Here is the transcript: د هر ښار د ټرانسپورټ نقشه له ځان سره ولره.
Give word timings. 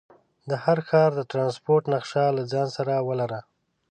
د 0.49 0.51
هر 0.63 0.77
ښار 0.87 1.09
د 1.15 1.21
ټرانسپورټ 1.31 1.83
نقشه 1.93 2.23
له 2.37 2.43
ځان 2.51 2.67
سره 2.77 2.93
ولره. 3.07 3.39